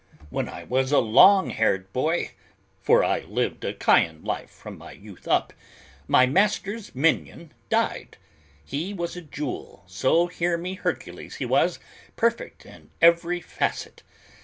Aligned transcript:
When 0.31 0.49
I 0.49 0.63
was 0.63 0.91
a 0.91 0.97
long 0.97 1.51
haired 1.51 1.93
boy, 1.93 2.31
for 2.79 3.03
I 3.03 3.19
lived 3.19 3.63
a 3.63 3.71
Chian 3.71 4.23
life 4.23 4.49
from 4.49 4.79
my 4.79 4.93
youth 4.93 5.27
up, 5.27 5.53
my 6.07 6.25
master's 6.25 6.95
minion 6.95 7.51
died. 7.69 8.17
He 8.65 8.95
was 8.95 9.15
a 9.15 9.21
jewel, 9.21 9.83
so 9.85 10.25
hear 10.25 10.57
me 10.57 10.73
Hercules, 10.73 11.35
he 11.35 11.45
was, 11.45 11.77
perfect 12.15 12.65
in 12.65 12.89
every 12.99 13.41
facet. 13.41 14.01